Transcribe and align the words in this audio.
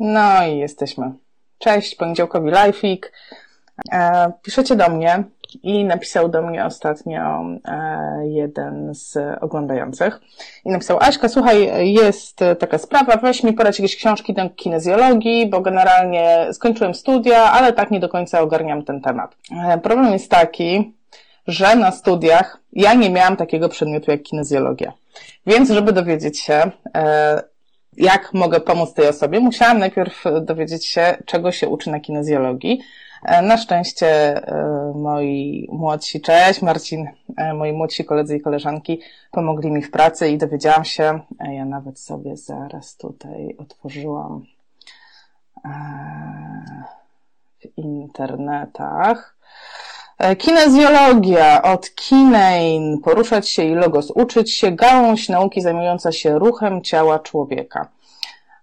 No 0.00 0.46
i 0.46 0.58
jesteśmy. 0.58 1.12
Cześć, 1.58 1.94
poniedziałkowi 1.94 2.50
Lifeik. 2.50 3.12
E, 3.92 4.32
piszecie 4.42 4.76
do 4.76 4.88
mnie 4.88 5.24
i 5.62 5.84
napisał 5.84 6.28
do 6.28 6.42
mnie 6.42 6.64
ostatnio 6.64 7.44
e, 7.64 8.28
jeden 8.28 8.94
z 8.94 9.18
oglądających 9.40 10.20
i 10.64 10.70
napisał 10.70 10.98
Aśka, 11.00 11.28
słuchaj, 11.28 11.92
jest 11.92 12.38
taka 12.58 12.78
sprawa, 12.78 13.16
weź 13.16 13.42
mi 13.42 13.52
porać 13.52 13.78
jakieś 13.78 13.96
książki 13.96 14.34
do 14.34 14.50
kinezjologii, 14.50 15.50
bo 15.50 15.60
generalnie 15.60 16.48
skończyłem 16.52 16.94
studia, 16.94 17.52
ale 17.52 17.72
tak 17.72 17.90
nie 17.90 18.00
do 18.00 18.08
końca 18.08 18.40
ogarniam 18.40 18.84
ten 18.84 19.00
temat. 19.00 19.36
E, 19.68 19.78
problem 19.78 20.12
jest 20.12 20.30
taki, 20.30 20.94
że 21.46 21.76
na 21.76 21.90
studiach 21.90 22.60
ja 22.72 22.94
nie 22.94 23.10
miałam 23.10 23.36
takiego 23.36 23.68
przedmiotu 23.68 24.10
jak 24.10 24.22
kinezjologia. 24.22 24.92
Więc, 25.46 25.70
żeby 25.70 25.92
dowiedzieć 25.92 26.40
się, 26.40 26.70
jak 27.96 28.34
mogę 28.34 28.60
pomóc 28.60 28.94
tej 28.94 29.08
osobie, 29.08 29.40
musiałam 29.40 29.78
najpierw 29.78 30.24
dowiedzieć 30.42 30.86
się, 30.86 31.16
czego 31.26 31.52
się 31.52 31.68
uczy 31.68 31.90
na 31.90 32.00
kinezjologii. 32.00 32.80
E, 33.22 33.42
na 33.42 33.56
szczęście 33.56 34.06
e, 34.06 34.92
moi 34.94 35.68
młodsi, 35.72 36.20
cześć 36.20 36.62
Marcin, 36.62 37.08
e, 37.36 37.54
moi 37.54 37.72
młodsi 37.72 38.04
koledzy 38.04 38.36
i 38.36 38.40
koleżanki 38.40 39.00
pomogli 39.30 39.70
mi 39.70 39.82
w 39.82 39.90
pracy 39.90 40.28
i 40.28 40.38
dowiedziałam 40.38 40.84
się, 40.84 41.20
ja 41.40 41.64
nawet 41.64 41.98
sobie 41.98 42.36
zaraz 42.36 42.96
tutaj 42.96 43.56
otworzyłam 43.58 44.44
w 47.60 47.78
internetach, 47.78 49.39
E, 49.39 49.39
kinezjologia 50.38 51.62
od 51.62 51.94
kinein, 51.94 52.98
poruszać 52.98 53.48
się 53.48 53.64
i 53.64 53.74
logos, 53.74 54.12
uczyć 54.14 54.54
się, 54.54 54.70
gałąź 54.70 55.28
nauki 55.28 55.62
zajmująca 55.62 56.12
się 56.12 56.38
ruchem 56.38 56.82
ciała 56.82 57.18
człowieka. 57.18 57.88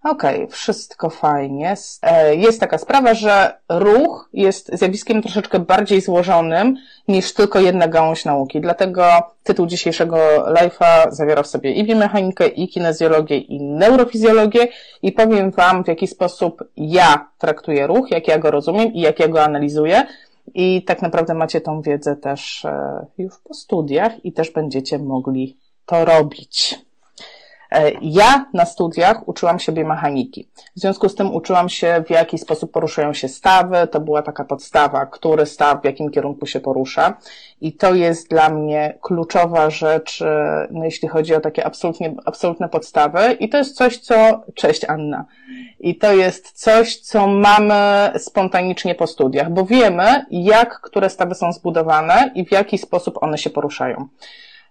Okej, 0.04 0.36
okay, 0.36 0.48
wszystko 0.48 1.10
fajnie. 1.10 1.76
E, 2.02 2.36
jest 2.36 2.60
taka 2.60 2.78
sprawa, 2.78 3.14
że 3.14 3.54
ruch 3.70 4.30
jest 4.34 4.70
zjawiskiem 4.74 5.22
troszeczkę 5.22 5.60
bardziej 5.60 6.02
złożonym 6.02 6.78
niż 7.08 7.34
tylko 7.34 7.60
jedna 7.60 7.88
gałąź 7.88 8.26
nauki. 8.26 8.62
Dlatego 8.62 9.04
tytuł 9.44 9.68
dzisiejszego 9.68 10.18
live'a 10.48 11.12
zawiera 11.12 11.44
w 11.44 11.48
sobie 11.48 11.72
i 11.74 11.84
biomechanikę, 11.84 12.48
i 12.48 12.68
kinezjologię, 12.68 13.38
i 13.38 13.62
neurofizjologię 13.62 14.68
i 15.02 15.12
powiem 15.12 15.52
Wam, 15.52 15.84
w 15.84 15.88
jaki 15.88 16.08
sposób 16.08 16.64
ja 16.78 17.28
traktuję 17.38 17.88
ruch, 17.88 18.12
jak 18.12 18.28
ja 18.28 18.38
go 18.38 18.52
rozumiem 18.52 18.94
i 18.94 19.02
jak 19.02 19.20
ja 19.20 19.28
go 19.28 19.44
analizuję, 19.44 20.08
i 20.54 20.84
tak 20.84 21.02
naprawdę 21.02 21.34
macie 21.34 21.62
tą 21.62 21.82
wiedzę 21.82 22.16
też 22.16 22.66
e, 22.66 23.06
już 23.18 23.40
po 23.44 23.54
studiach 23.54 24.26
i 24.26 24.34
też 24.34 24.52
będziecie 24.52 25.00
mogli 25.00 25.58
to 25.86 26.06
robić. 26.06 26.87
E, 27.72 27.92
ja 28.02 28.46
na 28.54 28.66
studiach 28.66 29.28
uczyłam 29.28 29.60
się 29.60 29.72
biomechaniki. 29.72 30.48
W 30.76 30.80
związku 30.80 31.10
z 31.10 31.16
tym 31.16 31.36
uczyłam 31.36 31.70
się, 31.70 32.04
w 32.08 32.10
jaki 32.10 32.38
sposób 32.38 32.72
poruszają 32.72 33.14
się 33.14 33.28
stawy. 33.28 33.88
To 33.92 34.00
była 34.00 34.22
taka 34.22 34.44
podstawa, 34.44 35.06
który 35.06 35.46
staw 35.46 35.82
w 35.82 35.86
jakim 35.86 36.12
kierunku 36.12 36.46
się 36.46 36.60
porusza. 36.60 37.18
I 37.62 37.74
to 37.74 37.96
jest 37.96 38.30
dla 38.30 38.50
mnie 38.50 38.98
kluczowa 39.02 39.70
rzecz, 39.70 40.22
e, 40.22 40.68
no, 40.72 40.86
jeśli 40.86 41.08
chodzi 41.08 41.36
o 41.36 41.42
takie 41.42 41.66
absolutnie, 41.66 42.16
absolutne 42.26 42.70
podstawy. 42.70 43.38
I 43.40 43.50
to 43.50 43.58
jest 43.58 43.76
coś, 43.76 43.98
co, 43.98 44.44
cześć 44.54 44.86
Anna. 44.86 45.26
I 45.80 45.96
to 45.96 46.14
jest 46.14 46.52
coś, 46.52 46.98
co 46.98 47.28
mamy 47.28 48.12
spontanicznie 48.18 48.96
po 48.96 49.08
studiach, 49.08 49.52
bo 49.52 49.66
wiemy, 49.66 50.26
jak 50.32 50.82
które 50.82 51.10
stawy 51.10 51.36
są 51.36 51.52
zbudowane 51.52 52.32
i 52.36 52.46
w 52.46 52.52
jaki 52.52 52.78
sposób 52.78 53.24
one 53.24 53.38
się 53.38 53.50
poruszają. 53.50 54.08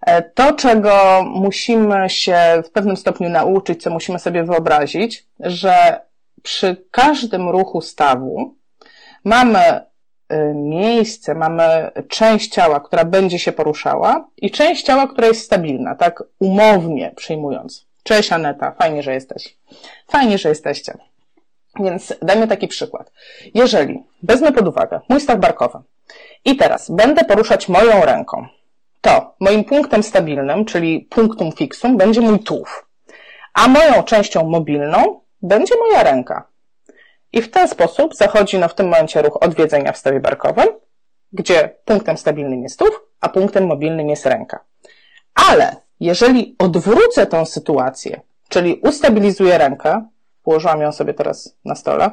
E, 0.00 0.22
to, 0.22 0.52
czego 0.52 1.24
musimy 1.26 2.10
się 2.10 2.62
w 2.64 2.70
pewnym 2.70 2.96
stopniu 2.96 3.28
nauczyć, 3.28 3.82
co 3.82 3.90
musimy 3.90 4.18
sobie 4.18 4.44
wyobrazić, 4.44 5.26
że 5.40 6.00
przy 6.42 6.84
każdym 6.90 7.48
ruchu 7.48 7.80
stawu 7.80 8.54
mamy 9.24 9.58
e, 9.58 10.54
miejsce, 10.54 11.34
mamy 11.34 11.90
część 12.08 12.52
ciała, 12.52 12.80
która 12.80 13.04
będzie 13.04 13.38
się 13.38 13.52
poruszała 13.52 14.28
i 14.36 14.50
część 14.50 14.82
ciała, 14.82 15.06
która 15.06 15.26
jest 15.26 15.44
stabilna, 15.44 15.94
tak 15.94 16.22
umownie 16.40 17.12
przyjmując. 17.16 17.86
Cześć 18.02 18.32
Aneta, 18.32 18.72
fajnie, 18.72 19.02
że 19.02 19.14
jesteś. 19.14 19.56
Fajnie, 20.08 20.38
że 20.38 20.48
jesteście. 20.48 20.98
Więc 21.80 22.14
dajmy 22.22 22.48
taki 22.48 22.68
przykład. 22.68 23.12
Jeżeli 23.54 24.02
wezmę 24.22 24.52
pod 24.52 24.68
uwagę 24.68 25.00
mój 25.08 25.20
staw 25.20 25.38
barkowy 25.38 25.78
i 26.44 26.56
teraz 26.56 26.90
będę 26.90 27.24
poruszać 27.24 27.68
moją 27.68 28.04
ręką, 28.04 28.46
to 29.06 29.34
moim 29.40 29.64
punktem 29.64 30.02
stabilnym, 30.02 30.64
czyli 30.64 31.00
punktum 31.10 31.52
fixum, 31.52 31.96
będzie 31.96 32.20
mój 32.20 32.38
tułów, 32.38 32.86
a 33.54 33.68
moją 33.68 34.02
częścią 34.02 34.44
mobilną 34.44 35.20
będzie 35.42 35.74
moja 35.78 36.02
ręka. 36.02 36.48
I 37.32 37.42
w 37.42 37.50
ten 37.50 37.68
sposób 37.68 38.14
zachodzi 38.14 38.58
no, 38.58 38.68
w 38.68 38.74
tym 38.74 38.88
momencie 38.88 39.22
ruch 39.22 39.42
odwiedzenia 39.42 39.92
w 39.92 39.96
stawie 39.96 40.20
barkowym, 40.20 40.66
gdzie 41.32 41.76
punktem 41.84 42.16
stabilnym 42.16 42.62
jest 42.62 42.78
tułów, 42.78 43.00
a 43.20 43.28
punktem 43.28 43.66
mobilnym 43.66 44.08
jest 44.08 44.26
ręka. 44.26 44.60
Ale 45.50 45.76
jeżeli 46.00 46.56
odwrócę 46.58 47.26
tą 47.26 47.44
sytuację, 47.44 48.20
czyli 48.48 48.80
ustabilizuję 48.82 49.58
rękę, 49.58 50.06
położyłam 50.42 50.80
ją 50.80 50.92
sobie 50.92 51.14
teraz 51.14 51.56
na 51.64 51.74
stole, 51.74 52.10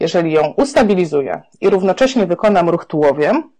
jeżeli 0.00 0.32
ją 0.32 0.54
ustabilizuję 0.56 1.42
i 1.60 1.70
równocześnie 1.70 2.26
wykonam 2.26 2.68
ruch 2.68 2.84
tułowiem, 2.84 3.52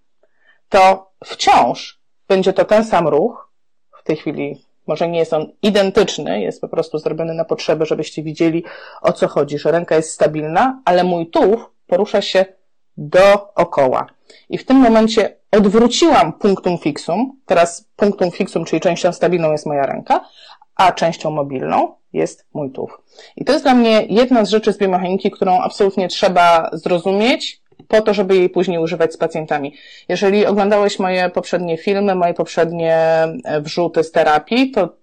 to 0.69 1.11
wciąż 1.25 1.98
będzie 2.29 2.53
to 2.53 2.65
ten 2.65 2.85
sam 2.85 3.09
ruch. 3.09 3.49
W 4.01 4.03
tej 4.03 4.17
chwili 4.17 4.65
może 4.87 5.09
nie 5.09 5.19
jest 5.19 5.33
on 5.33 5.53
identyczny, 5.63 6.41
jest 6.41 6.61
po 6.61 6.69
prostu 6.69 6.99
zrobiony 6.99 7.35
na 7.35 7.45
potrzeby, 7.45 7.87
żebyście 7.87 8.23
widzieli 8.23 8.65
o 9.03 9.13
co 9.13 9.29
chodzi, 9.29 9.59
że 9.59 9.73
ręka 9.73 9.97
jest 9.97 10.11
stabilna, 10.11 10.83
ale 10.85 11.05
mój 11.05 11.27
tułów 11.27 11.71
porusza 11.87 12.23
się 12.23 12.45
dookoła. 12.97 14.07
I 14.49 14.59
w 14.59 14.65
tym 14.65 14.77
momencie 14.77 15.37
odwróciłam 15.53 16.33
punktum 16.33 16.79
fixum. 16.79 17.41
Teraz 17.47 17.89
punktum 17.97 18.31
fixum, 18.31 18.65
czyli 18.65 18.81
częścią 18.81 19.13
stabilną 19.13 19.53
jest 19.53 19.67
moja 19.67 19.87
ręka, 19.87 20.25
a 20.75 20.93
częścią 20.93 21.31
mobilną 21.31 21.95
jest 22.13 22.47
mój 22.55 22.71
tułów. 22.71 23.01
I 23.37 23.45
to 23.45 23.53
jest 23.53 23.65
dla 23.65 23.75
mnie 23.75 24.07
jedna 24.09 24.45
z 24.45 24.51
rzeczy 24.51 24.73
z 24.73 24.79
biomechaniki, 24.79 25.31
którą 25.31 25.61
absolutnie 25.61 26.09
trzeba 26.09 26.71
zrozumieć, 26.73 27.61
po 27.89 28.01
to, 28.01 28.15
żeby 28.15 28.37
jej 28.37 28.51
później 28.51 28.79
używać 28.79 29.13
z 29.13 29.17
pacjentami. 29.17 29.75
Jeżeli 30.09 30.47
oglądałeś 30.47 30.99
moje 30.99 31.31
poprzednie 31.31 31.79
filmy, 31.79 32.15
moje 32.15 32.35
poprzednie 32.35 32.97
e, 33.45 33.61
wrzuty 33.61 34.05
z 34.05 34.13
terapii, 34.13 34.71
to 34.71 34.97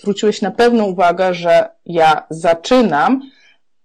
zwróciłeś 0.00 0.42
na 0.42 0.50
pewno 0.50 0.84
uwagę, 0.86 1.34
że 1.34 1.68
ja 1.86 2.26
zaczynam 2.30 3.20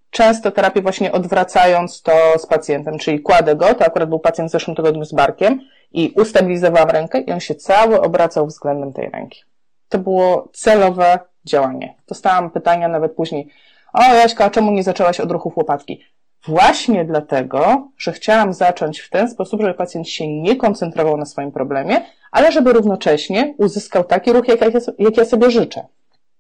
często 0.10 0.52
terapię 0.52 0.82
właśnie 0.82 1.12
odwracając 1.12 2.02
to 2.02 2.12
z 2.38 2.46
pacjentem, 2.46 2.98
czyli 2.98 3.20
kładę 3.20 3.56
go, 3.56 3.74
to 3.74 3.86
akurat 3.86 4.10
był 4.10 4.20
pacjent 4.20 4.50
w 4.50 4.52
zeszłym 4.52 4.76
tygodniu 4.76 5.06
z 5.06 5.14
barkiem 5.14 5.62
i 5.92 6.14
ustabilizowałam 6.16 6.90
rękę 6.90 7.22
i 7.22 7.32
on 7.32 7.40
się 7.40 7.56
cały 7.56 8.02
obracał 8.02 8.48
względem 8.48 8.94
tej 8.94 9.10
ręki. 9.10 9.44
To 9.90 10.00
było 10.00 10.50
celowe 10.54 11.20
działanie. 11.46 11.96
Dostałam 12.08 12.52
pytania 12.52 12.88
nawet 12.88 13.16
później, 13.16 13.48
o 13.94 14.02
Jaśka, 14.02 14.50
czemu 14.50 14.72
nie 14.72 14.84
zaczęłaś 14.84 15.20
od 15.20 15.32
ruchów 15.32 15.58
łopatki? 15.58 16.04
Właśnie 16.48 17.06
dlatego, 17.06 17.88
że 17.98 18.12
chciałam 18.12 18.54
zacząć 18.54 19.00
w 19.00 19.10
ten 19.10 19.30
sposób, 19.30 19.62
żeby 19.62 19.74
pacjent 19.74 20.10
się 20.10 20.28
nie 20.28 20.56
koncentrował 20.56 21.18
na 21.18 21.26
swoim 21.26 21.52
problemie, 21.52 22.02
ale 22.32 22.52
żeby 22.52 22.74
równocześnie 22.74 23.54
uzyskał 23.58 24.04
taki 24.04 24.34
ruch, 24.34 24.48
jak 24.48 24.62
ja, 24.62 24.68
jak 25.00 25.18
ja 25.18 25.26
sobie 25.26 25.52
życzę. 25.52 25.86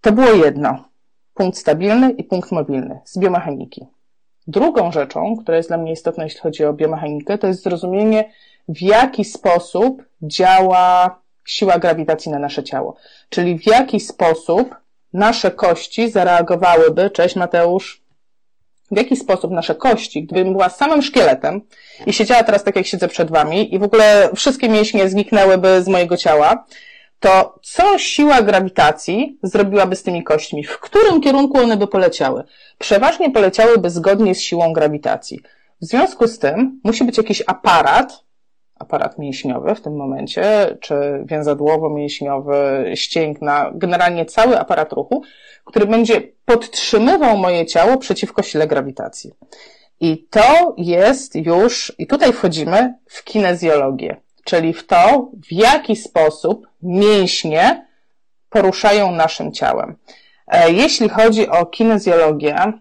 To 0.01 0.11
było 0.11 0.31
jedno. 0.31 0.83
Punkt 1.33 1.57
stabilny 1.57 2.11
i 2.11 2.23
punkt 2.23 2.51
mobilny 2.51 2.99
z 3.05 3.17
biomechaniki. 3.17 3.85
Drugą 4.47 4.91
rzeczą, 4.91 5.35
która 5.37 5.57
jest 5.57 5.69
dla 5.69 5.77
mnie 5.77 5.91
istotna, 5.91 6.23
jeśli 6.23 6.39
chodzi 6.39 6.65
o 6.65 6.73
biomechanikę, 6.73 7.37
to 7.37 7.47
jest 7.47 7.63
zrozumienie, 7.63 8.31
w 8.67 8.81
jaki 8.81 9.25
sposób 9.25 10.03
działa 10.21 11.19
siła 11.45 11.79
grawitacji 11.79 12.31
na 12.31 12.39
nasze 12.39 12.63
ciało. 12.63 12.95
Czyli 13.29 13.59
w 13.59 13.67
jaki 13.67 13.99
sposób 13.99 14.75
nasze 15.13 15.51
kości 15.51 16.09
zareagowałyby, 16.11 17.09
cześć 17.09 17.35
Mateusz, 17.35 18.04
w 18.91 18.97
jaki 18.97 19.15
sposób 19.15 19.51
nasze 19.51 19.75
kości, 19.75 20.23
gdybym 20.23 20.51
była 20.51 20.69
samym 20.69 21.01
szkieletem 21.01 21.61
i 22.05 22.13
siedziała 22.13 22.43
teraz 22.43 22.63
tak, 22.63 22.75
jak 22.75 22.87
siedzę 22.87 23.07
przed 23.07 23.31
wami 23.31 23.75
i 23.75 23.79
w 23.79 23.83
ogóle 23.83 24.29
wszystkie 24.35 24.69
mięśnie 24.69 25.09
zniknęłyby 25.09 25.83
z 25.83 25.87
mojego 25.87 26.17
ciała, 26.17 26.65
to 27.19 27.59
co 27.63 27.97
siła 27.97 28.41
grawitacji 28.41 29.39
zrobiłaby 29.43 29.95
z 29.95 30.03
tymi 30.03 30.23
kośćmi? 30.23 30.63
W 30.63 30.79
którym 30.79 31.21
kierunku 31.21 31.57
one 31.57 31.77
by 31.77 31.87
poleciały? 31.87 32.43
Przeważnie 32.79 33.31
poleciałyby 33.31 33.89
zgodnie 33.89 34.35
z 34.35 34.41
siłą 34.41 34.73
grawitacji. 34.73 35.41
W 35.81 35.85
związku 35.85 36.27
z 36.27 36.39
tym 36.39 36.79
musi 36.83 37.03
być 37.03 37.17
jakiś 37.17 37.43
aparat, 37.47 38.24
aparat 38.75 39.19
mięśniowy 39.19 39.75
w 39.75 39.81
tym 39.81 39.95
momencie, 39.95 40.77
czy 40.81 41.23
więzadłowo-mięśniowy, 41.25 42.91
ścięgna, 42.95 43.71
generalnie 43.73 44.25
cały 44.25 44.59
aparat 44.59 44.93
ruchu, 44.93 45.23
który 45.65 45.85
będzie 45.85 46.21
podtrzymywał 46.45 47.37
moje 47.37 47.65
ciało 47.65 47.97
przeciwko 47.97 48.43
sile 48.43 48.67
grawitacji. 48.67 49.31
I 49.99 50.27
to 50.29 50.75
jest 50.77 51.35
już, 51.35 51.93
i 51.97 52.07
tutaj 52.07 52.33
wchodzimy 52.33 52.93
w 53.09 53.23
kinezjologię, 53.23 54.21
czyli 54.43 54.73
w 54.73 54.87
to, 54.87 55.31
w 55.47 55.51
jaki 55.51 55.95
sposób 55.95 56.67
mięśnie 56.81 57.85
poruszają 58.49 59.11
naszym 59.11 59.51
ciałem. 59.51 59.95
E, 60.47 60.71
jeśli 60.71 61.09
chodzi 61.09 61.49
o 61.49 61.65
kinezjologię, 61.65 62.73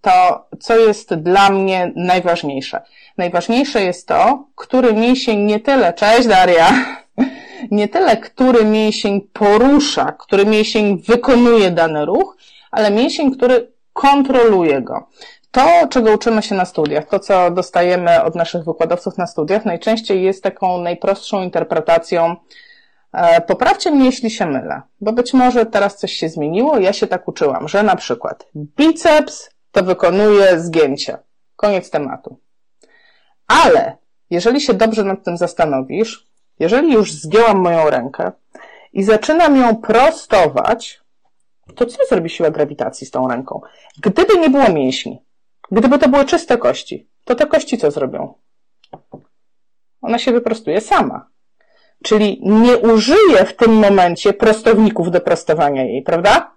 to 0.00 0.46
co 0.60 0.76
jest 0.76 1.14
dla 1.14 1.50
mnie 1.50 1.92
najważniejsze? 1.96 2.82
Najważniejsze 3.18 3.82
jest 3.82 4.08
to, 4.08 4.44
który 4.54 4.92
mięsień 4.92 5.44
nie 5.44 5.60
tyle, 5.60 5.92
cześć 5.92 6.28
Daria, 6.28 6.70
nie 7.70 7.88
tyle, 7.88 8.16
który 8.16 8.64
mięsień 8.64 9.20
porusza, 9.20 10.12
który 10.12 10.46
mięsień 10.46 11.02
wykonuje 11.02 11.70
dany 11.70 12.04
ruch, 12.04 12.36
ale 12.70 12.90
mięsień, 12.90 13.36
który 13.36 13.72
kontroluje 13.92 14.82
go. 14.82 15.08
To, 15.50 15.68
czego 15.90 16.12
uczymy 16.12 16.42
się 16.42 16.54
na 16.54 16.64
studiach, 16.64 17.08
to, 17.08 17.18
co 17.18 17.50
dostajemy 17.50 18.22
od 18.22 18.34
naszych 18.34 18.64
wykładowców 18.64 19.18
na 19.18 19.26
studiach, 19.26 19.64
najczęściej 19.64 20.22
jest 20.22 20.42
taką 20.42 20.78
najprostszą 20.78 21.42
interpretacją. 21.42 22.36
E, 23.12 23.40
poprawcie 23.40 23.90
mnie, 23.90 24.04
jeśli 24.04 24.30
się 24.30 24.46
mylę, 24.46 24.82
bo 25.00 25.12
być 25.12 25.34
może 25.34 25.66
teraz 25.66 25.98
coś 25.98 26.12
się 26.12 26.28
zmieniło. 26.28 26.78
Ja 26.78 26.92
się 26.92 27.06
tak 27.06 27.28
uczyłam, 27.28 27.68
że 27.68 27.82
na 27.82 27.96
przykład 27.96 28.46
biceps 28.54 29.50
to 29.72 29.82
wykonuje 29.82 30.60
zgięcie. 30.60 31.18
Koniec 31.56 31.90
tematu. 31.90 32.38
Ale 33.46 33.96
jeżeli 34.30 34.60
się 34.60 34.74
dobrze 34.74 35.04
nad 35.04 35.24
tym 35.24 35.36
zastanowisz, 35.36 36.26
jeżeli 36.58 36.92
już 36.92 37.12
zgięłam 37.12 37.58
moją 37.58 37.90
rękę 37.90 38.32
i 38.92 39.02
zaczynam 39.02 39.56
ją 39.56 39.76
prostować, 39.76 41.00
to 41.74 41.86
co 41.86 42.06
zrobi 42.08 42.30
siła 42.30 42.50
grawitacji 42.50 43.06
z 43.06 43.10
tą 43.10 43.28
ręką? 43.28 43.60
Gdyby 44.02 44.38
nie 44.38 44.50
było 44.50 44.68
mięśni, 44.68 45.22
gdyby 45.70 45.98
to 45.98 46.08
były 46.08 46.24
czyste 46.24 46.58
kości, 46.58 47.08
to 47.24 47.34
te 47.34 47.46
kości 47.46 47.78
co 47.78 47.90
zrobią? 47.90 48.34
Ona 50.02 50.18
się 50.18 50.32
wyprostuje 50.32 50.80
sama. 50.80 51.28
Czyli 52.04 52.40
nie 52.42 52.78
użyje 52.78 53.44
w 53.44 53.56
tym 53.56 53.72
momencie 53.72 54.32
prostowników 54.32 55.10
do 55.10 55.20
prostowania 55.20 55.84
jej, 55.84 56.02
prawda? 56.02 56.56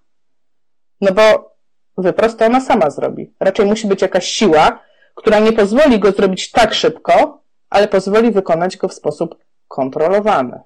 No 1.01 1.11
bo 1.11 1.55
wyprost 1.97 2.42
ona 2.42 2.62
sama 2.62 2.89
zrobi. 2.89 3.33
Raczej 3.39 3.65
musi 3.65 3.88
być 3.88 4.01
jakaś 4.01 4.27
siła, 4.27 4.80
która 5.15 5.39
nie 5.39 5.53
pozwoli 5.53 6.00
go 6.00 6.12
zrobić 6.12 6.51
tak 6.51 6.74
szybko, 6.74 7.42
ale 7.69 7.88
pozwoli 7.88 8.31
wykonać 8.31 8.77
go 8.77 8.88
w 8.88 8.94
sposób 8.94 9.36
kontrolowany. 9.68 10.59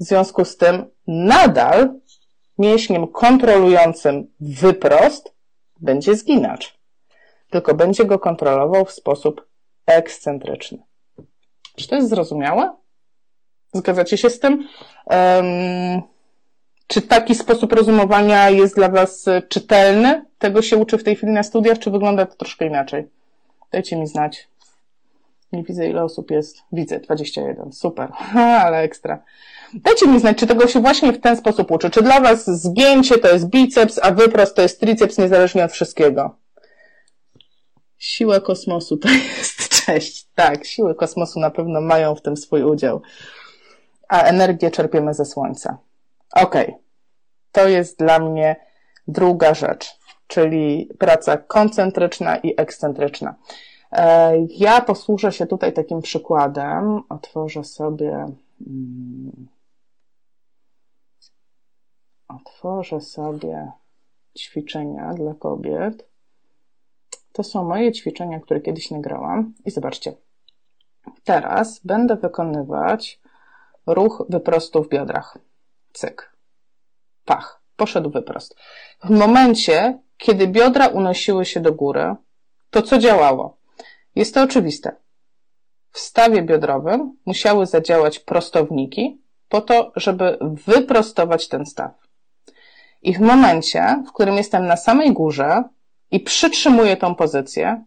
W 0.00 0.04
związku 0.04 0.44
z 0.44 0.56
tym 0.56 0.84
nadal 1.06 1.94
mięśniem 2.58 3.06
kontrolującym 3.06 4.26
wyprost 4.40 5.32
będzie 5.80 6.16
zginacz. 6.16 6.78
Tylko 7.50 7.74
będzie 7.74 8.04
go 8.04 8.18
kontrolował 8.18 8.84
w 8.84 8.92
sposób 8.92 9.46
ekscentryczny. 9.86 10.78
Czy 11.76 11.88
to 11.88 11.96
jest 11.96 12.08
zrozumiałe? 12.08 12.76
Zgadzacie 13.74 14.18
się 14.18 14.30
z 14.30 14.40
tym? 14.40 14.68
Um, 15.06 16.02
czy 16.86 17.02
taki 17.02 17.34
sposób 17.34 17.72
rozumowania 17.72 18.50
jest 18.50 18.74
dla 18.74 18.88
Was 18.88 19.24
czytelny? 19.48 20.25
Tego 20.38 20.62
się 20.62 20.76
uczy 20.76 20.98
w 20.98 21.04
tej 21.04 21.16
chwili 21.16 21.32
na 21.32 21.42
studiach, 21.42 21.78
czy 21.78 21.90
wygląda 21.90 22.26
to 22.26 22.36
troszkę 22.36 22.66
inaczej? 22.66 23.08
Dajcie 23.72 23.96
mi 23.96 24.06
znać. 24.06 24.48
Nie 25.52 25.62
widzę, 25.62 25.88
ile 25.88 26.04
osób 26.04 26.30
jest. 26.30 26.58
Widzę, 26.72 27.00
21. 27.00 27.72
Super, 27.72 28.12
ale 28.64 28.78
ekstra. 28.78 29.22
Dajcie 29.74 30.06
mi 30.06 30.20
znać, 30.20 30.38
czy 30.38 30.46
tego 30.46 30.66
się 30.68 30.80
właśnie 30.80 31.12
w 31.12 31.20
ten 31.20 31.36
sposób 31.36 31.70
uczy. 31.70 31.90
Czy 31.90 32.02
dla 32.02 32.20
Was 32.20 32.46
zgięcie 32.62 33.18
to 33.18 33.28
jest 33.28 33.48
biceps, 33.48 34.00
a 34.02 34.10
wyprost 34.10 34.56
to 34.56 34.62
jest 34.62 34.80
triceps, 34.80 35.18
niezależnie 35.18 35.64
od 35.64 35.72
wszystkiego? 35.72 36.36
Siła 37.98 38.40
kosmosu 38.40 38.96
to 38.96 39.08
jest 39.38 39.68
cześć. 39.68 40.26
Tak, 40.34 40.66
siły 40.66 40.94
kosmosu 40.94 41.40
na 41.40 41.50
pewno 41.50 41.80
mają 41.80 42.14
w 42.14 42.22
tym 42.22 42.36
swój 42.36 42.62
udział. 42.62 43.02
A 44.08 44.22
energię 44.22 44.70
czerpiemy 44.70 45.14
ze 45.14 45.24
Słońca. 45.24 45.78
Okej. 46.34 46.66
Okay. 46.66 46.80
To 47.52 47.68
jest 47.68 47.98
dla 47.98 48.18
mnie 48.18 48.56
druga 49.08 49.54
rzecz, 49.54 49.98
czyli 50.26 50.90
praca 50.98 51.36
koncentryczna 51.36 52.36
i 52.36 52.54
ekscentryczna. 52.56 53.34
E, 53.92 54.36
ja 54.50 54.80
posłużę 54.80 55.32
się 55.32 55.46
tutaj 55.46 55.72
takim 55.72 56.02
przykładem. 56.02 57.02
Otworzę 57.08 57.64
sobie. 57.64 58.26
Mm, 58.66 59.48
otworzę 62.28 63.00
sobie 63.00 63.72
ćwiczenia 64.38 65.14
dla 65.14 65.34
kobiet. 65.34 66.08
To 67.32 67.42
są 67.42 67.64
moje 67.64 67.92
ćwiczenia, 67.92 68.40
które 68.40 68.60
kiedyś 68.60 68.90
nagrałam. 68.90 69.54
I 69.64 69.70
zobaczcie. 69.70 70.12
Teraz 71.24 71.80
będę 71.84 72.16
wykonywać 72.16 73.20
ruch 73.86 74.26
wyprostu 74.28 74.82
w 74.82 74.88
biodrach. 74.88 75.38
Cyk. 75.92 76.36
Pach. 77.24 77.62
Poszedł 77.76 78.10
wyprost. 78.10 78.56
W 79.04 79.10
momencie, 79.10 79.98
kiedy 80.16 80.46
biodra 80.48 80.86
unosiły 80.86 81.44
się 81.44 81.60
do 81.60 81.72
góry, 81.72 82.14
to 82.70 82.82
co 82.82 82.98
działało? 82.98 83.56
Jest 84.14 84.34
to 84.34 84.42
oczywiste. 84.42 84.96
W 85.90 85.98
stawie 85.98 86.42
biodrowym 86.42 87.16
musiały 87.26 87.66
zadziałać 87.66 88.18
prostowniki 88.18 89.20
po 89.48 89.60
to, 89.60 89.92
żeby 89.96 90.38
wyprostować 90.40 91.48
ten 91.48 91.66
staw. 91.66 91.92
I 93.02 93.14
w 93.14 93.20
momencie, 93.20 94.02
w 94.08 94.12
którym 94.12 94.36
jestem 94.36 94.66
na 94.66 94.76
samej 94.76 95.12
górze 95.12 95.62
i 96.10 96.20
przytrzymuję 96.20 96.96
tą 96.96 97.14
pozycję, 97.14 97.84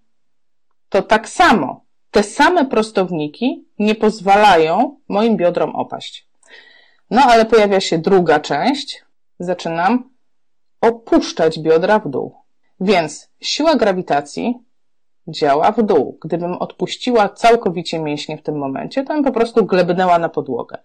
to 0.90 1.02
tak 1.02 1.30
samo 1.30 1.86
te 2.12 2.24
same 2.24 2.66
prostowniki 2.66 3.66
nie 3.80 3.96
pozwalają 3.96 5.00
moim 5.08 5.38
biodrom 5.38 5.76
opaść. 5.76 6.28
No 7.12 7.22
ale 7.22 7.46
pojawia 7.46 7.80
się 7.80 7.98
druga 7.98 8.40
część. 8.40 9.06
Zaczynam 9.40 10.10
opuszczać 10.82 11.60
biodra 11.60 12.00
w 12.00 12.10
dół. 12.10 12.36
Więc 12.80 13.30
siła 13.42 13.76
grawitacji 13.76 14.60
działa 15.28 15.72
w 15.72 15.84
dół. 15.84 16.18
Gdybym 16.22 16.54
odpuściła 16.54 17.30
całkowicie 17.30 18.00
mięśnie 18.00 18.38
w 18.38 18.44
tym 18.44 18.58
momencie, 18.58 19.04
to 19.04 19.14
bym 19.14 19.24
po 19.24 19.32
prostu 19.32 19.66
glebnęła 19.66 20.20
na 20.20 20.30
podłogę. 20.30 20.78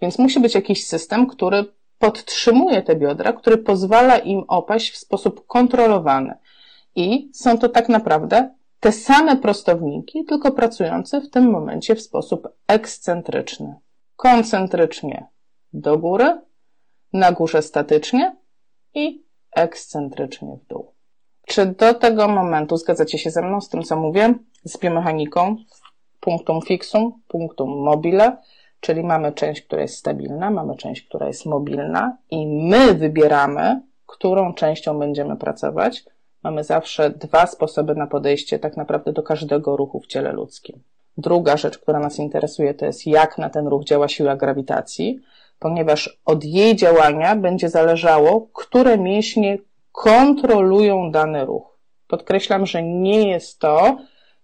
Więc 0.00 0.18
musi 0.18 0.40
być 0.40 0.54
jakiś 0.54 0.86
system, 0.86 1.26
który 1.26 1.64
podtrzymuje 1.98 2.82
te 2.82 2.96
biodra, 2.96 3.32
który 3.32 3.58
pozwala 3.58 4.18
im 4.18 4.44
opaść 4.48 4.90
w 4.90 4.96
sposób 4.96 5.46
kontrolowany. 5.46 6.34
I 6.94 7.30
są 7.34 7.58
to 7.58 7.68
tak 7.68 7.88
naprawdę 7.88 8.54
te 8.80 8.92
same 8.92 9.36
prostowniki, 9.36 10.24
tylko 10.24 10.52
pracujące 10.52 11.20
w 11.20 11.30
tym 11.30 11.50
momencie 11.50 11.94
w 11.94 12.02
sposób 12.02 12.48
ekscentryczny. 12.66 13.74
Koncentrycznie 14.16 15.26
do 15.72 15.98
góry, 15.98 16.40
na 17.12 17.32
górze 17.32 17.62
statycznie 17.62 18.36
i 18.94 19.27
ekscentrycznie 19.62 20.56
w 20.56 20.66
dół. 20.66 20.92
Czy 21.46 21.66
do 21.66 21.94
tego 21.94 22.28
momentu 22.28 22.76
zgadzacie 22.76 23.18
się 23.18 23.30
ze 23.30 23.42
mną 23.42 23.60
z 23.60 23.68
tym, 23.68 23.82
co 23.82 23.96
mówię? 23.96 24.34
Z 24.64 24.78
biomechaniką, 24.78 25.56
punktum 26.20 26.62
fixum, 26.62 27.12
punktum 27.28 27.70
mobile, 27.70 28.36
czyli 28.80 29.04
mamy 29.04 29.32
część, 29.32 29.62
która 29.62 29.82
jest 29.82 29.96
stabilna, 29.96 30.50
mamy 30.50 30.76
część, 30.76 31.02
która 31.02 31.26
jest 31.26 31.46
mobilna 31.46 32.16
i 32.30 32.46
my 32.46 32.94
wybieramy, 32.94 33.82
którą 34.06 34.54
częścią 34.54 34.98
będziemy 34.98 35.36
pracować. 35.36 36.04
Mamy 36.42 36.64
zawsze 36.64 37.10
dwa 37.10 37.46
sposoby 37.46 37.94
na 37.94 38.06
podejście 38.06 38.58
tak 38.58 38.76
naprawdę 38.76 39.12
do 39.12 39.22
każdego 39.22 39.76
ruchu 39.76 40.00
w 40.00 40.06
ciele 40.06 40.32
ludzkim. 40.32 40.82
Druga 41.16 41.56
rzecz, 41.56 41.78
która 41.78 41.98
nas 41.98 42.18
interesuje, 42.18 42.74
to 42.74 42.86
jest 42.86 43.06
jak 43.06 43.38
na 43.38 43.50
ten 43.50 43.66
ruch 43.66 43.84
działa 43.84 44.08
siła 44.08 44.36
grawitacji, 44.36 45.20
ponieważ 45.58 46.20
od 46.24 46.44
jej 46.44 46.76
działania 46.76 47.36
będzie 47.36 47.68
zależało, 47.68 48.48
które 48.52 48.98
mięśnie 48.98 49.58
kontrolują 49.92 51.10
dany 51.10 51.44
ruch. 51.44 51.78
Podkreślam, 52.06 52.66
że 52.66 52.82
nie 52.82 53.28
jest 53.28 53.58
to 53.58 53.96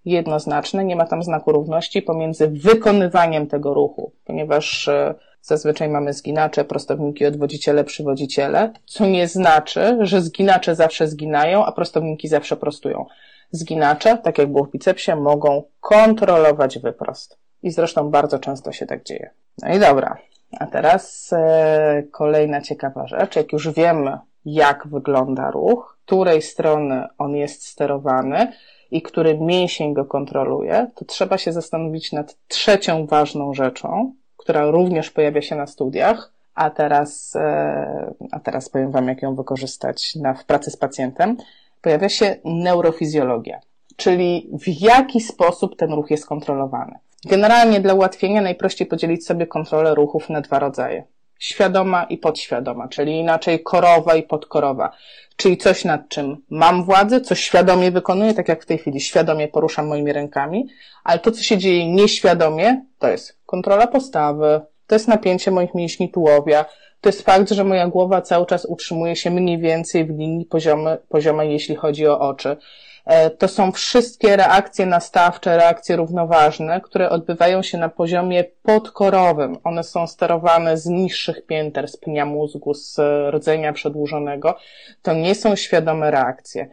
jednoznaczne, 0.05 0.85
nie 0.85 0.97
ma 0.97 1.07
tam 1.07 1.23
znaku 1.23 1.53
równości 1.53 2.03
pomiędzy 2.03 2.49
wykonywaniem 2.49 3.47
tego 3.47 3.75
ruchu, 3.75 4.13
ponieważ 4.25 4.89
e, 4.89 5.15
zazwyczaj 5.43 5.89
mamy 5.89 6.13
zginacze, 6.13 6.65
prostowniki, 6.65 7.27
odwodziciele, 7.27 7.85
przywodziciele, 7.85 8.73
co 8.85 9.07
nie 9.07 9.29
znaczy, 9.29 9.99
że 10.01 10.23
zginacze 10.23 10.75
zawsze 10.75 11.09
zginają, 11.09 11.65
a 11.65 11.73
prostowniki 11.73 12.29
zawsze 12.29 12.57
prostują. 12.57 13.07
Zginacze, 13.51 14.19
tak 14.19 14.39
jak 14.39 14.53
było 14.53 14.65
w 14.65 14.71
bicepsie, 14.71 15.17
mogą 15.17 15.63
kontrolować 15.81 16.79
wyprost. 16.79 17.39
I 17.63 17.71
zresztą 17.71 18.11
bardzo 18.11 18.39
często 18.39 18.73
się 18.73 18.87
tak 18.87 19.05
dzieje. 19.05 19.31
No 19.63 19.75
i 19.75 19.79
dobra. 19.79 20.19
A 20.61 20.67
teraz 20.67 21.33
e, 21.33 22.03
kolejna 22.11 22.61
ciekawa 22.61 23.07
rzecz. 23.07 23.37
Jak 23.37 23.53
już 23.53 23.71
wiemy, 23.71 24.19
jak 24.45 24.87
wygląda 24.87 25.51
ruch, 25.51 25.99
której 26.07 26.43
strony 26.43 27.07
on 27.19 27.37
jest 27.37 27.67
sterowany 27.67 28.53
i 28.91 29.03
który 29.03 29.39
mięsień 29.39 29.95
go 29.95 30.05
kontroluje, 30.05 30.91
to 30.95 31.05
trzeba 31.05 31.39
się 31.39 31.53
zastanowić 31.53 32.13
nad 32.13 32.37
trzecią 32.49 33.07
ważną 33.07 33.55
rzeczą, 33.55 34.15
która 34.37 34.71
również 34.71 35.11
pojawia 35.11 35.43
się 35.43 35.57
na 35.57 35.67
studiach, 35.67 36.33
a 36.55 36.71
teraz, 36.71 37.37
e, 37.37 38.15
a 38.31 38.41
teraz 38.41 38.69
powiem 38.69 38.91
Wam, 38.91 39.09
jak 39.09 39.23
ją 39.23 39.35
wykorzystać 39.35 40.15
na, 40.15 40.35
w 40.35 40.45
pracy 40.45 40.71
z 40.71 40.77
pacjentem. 40.77 41.37
Pojawia 41.83 42.09
się 42.09 42.37
neurofizjologia, 42.45 43.61
czyli 43.97 44.51
w 44.53 44.81
jaki 44.81 45.21
sposób 45.21 45.77
ten 45.77 45.93
ruch 45.93 46.11
jest 46.11 46.27
kontrolowany. 46.27 46.99
Generalnie 47.25 47.81
dla 47.81 47.95
ułatwienia 47.95 48.41
najprościej 48.41 48.87
podzielić 48.87 49.27
sobie 49.27 49.47
kontrolę 49.47 49.95
ruchów 49.95 50.31
na 50.31 50.41
dwa 50.41 50.59
rodzaje 50.59 51.05
świadoma 51.39 52.05
i 52.05 52.19
podświadoma, 52.19 52.89
czyli 52.89 53.19
inaczej 53.19 53.63
korowa 53.63 54.15
i 54.15 54.23
podkorowa. 54.23 54.91
Czyli 55.37 55.57
coś, 55.57 55.85
nad 55.85 56.09
czym 56.09 56.37
mam 56.51 56.85
władzę, 56.85 57.21
coś 57.21 57.41
świadomie 57.41 57.91
wykonuję, 57.91 58.35
tak 58.35 58.49
jak 58.49 58.63
w 58.63 58.67
tej 58.67 58.79
chwili 58.79 59.01
świadomie 59.01 59.49
poruszam 59.49 59.87
moimi 59.87 60.13
rękami, 60.13 60.67
ale 61.05 61.19
to, 61.19 61.33
co 61.33 61.43
się 61.43 61.59
dzieje 61.59 61.93
nieświadomie, 61.93 62.85
to 62.99 63.09
jest 63.09 63.39
kontrola 63.47 63.87
postawy, 63.87 64.61
to 64.87 64.95
jest 64.95 65.09
napięcie 65.09 65.51
moich 65.51 65.75
mięśni 65.75 66.11
tułowia, 66.11 66.65
to 67.05 67.09
jest 67.09 67.23
fakt, 67.23 67.51
że 67.51 67.65
moja 67.65 67.89
głowa 67.89 68.23
cały 68.23 68.47
czas 68.47 68.65
utrzymuje 68.65 69.17
się 69.17 69.31
mniej 69.31 69.59
więcej 69.59 70.05
w 70.05 70.19
linii 70.19 70.45
poziomy, 70.45 70.99
poziomej, 71.09 71.53
jeśli 71.53 71.77
chodzi 71.77 72.07
o 72.07 72.21
oczy. 72.21 72.57
E, 73.05 73.31
to 73.31 73.49
są 73.49 73.73
wszystkie 73.73 74.37
reakcje 74.37 74.87
nastawcze, 74.87 75.57
reakcje 75.57 75.97
równoważne, 75.97 76.81
które 76.81 77.11
odbywają 77.11 77.63
się 77.63 77.79
na 77.79 77.89
poziomie 77.89 78.45
podkorowym. 78.63 79.59
One 79.65 79.83
są 79.83 80.07
sterowane 80.07 80.79
z 80.79 80.87
niższych 80.87 81.47
pięter, 81.47 81.89
z 81.89 81.97
pnia 81.97 82.27
mózgu, 82.27 82.75
z 82.75 83.01
rdzenia 83.31 83.73
przedłużonego. 83.73 84.59
To 85.03 85.15
nie 85.15 85.35
są 85.35 85.57
świadome 85.57 86.11
reakcje. 86.11 86.69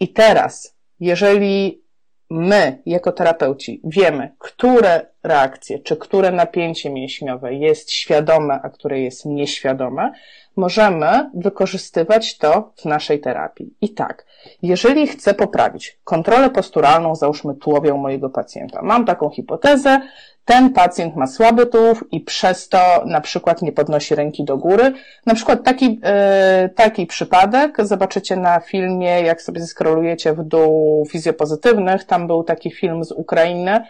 I 0.00 0.08
teraz, 0.08 0.74
jeżeli 1.00 1.82
my, 2.30 2.82
jako 2.86 3.12
terapeuci, 3.12 3.80
wiemy, 3.84 4.32
które 4.38 5.06
reakcje, 5.22 5.78
czy 5.78 5.96
które 5.96 6.30
napięcie 6.30 6.90
mięśniowe 6.90 7.54
jest 7.54 7.90
świadome, 7.90 8.60
a 8.62 8.70
które 8.70 9.00
jest 9.00 9.26
nieświadome, 9.26 10.12
możemy 10.56 11.30
wykorzystywać 11.34 12.38
to 12.38 12.72
w 12.76 12.84
naszej 12.84 13.20
terapii. 13.20 13.74
I 13.80 13.94
tak, 13.94 14.26
jeżeli 14.62 15.06
chcę 15.06 15.34
poprawić 15.34 15.98
kontrolę 16.04 16.50
posturalną, 16.50 17.14
załóżmy 17.14 17.54
tułowią 17.54 17.96
mojego 17.96 18.30
pacjenta, 18.30 18.82
mam 18.82 19.04
taką 19.04 19.30
hipotezę, 19.30 20.00
ten 20.48 20.72
pacjent 20.72 21.16
ma 21.16 21.26
słaby 21.26 21.66
tułów 21.66 22.04
i 22.12 22.20
przez 22.20 22.68
to 22.68 22.78
na 23.06 23.20
przykład 23.20 23.62
nie 23.62 23.72
podnosi 23.72 24.14
ręki 24.14 24.44
do 24.44 24.56
góry. 24.56 24.92
Na 25.26 25.34
przykład 25.34 25.64
taki, 25.64 25.86
yy, 25.86 26.68
taki 26.68 27.06
przypadek 27.06 27.86
zobaczycie 27.86 28.36
na 28.36 28.60
filmie, 28.60 29.20
jak 29.20 29.42
sobie 29.42 29.60
zeskrolujecie 29.60 30.32
w 30.32 30.44
dół 30.44 31.06
fizjopozytywnych, 31.10 32.04
tam 32.04 32.26
był 32.26 32.44
taki 32.44 32.70
film 32.70 33.04
z 33.04 33.12
Ukrainy, 33.12 33.80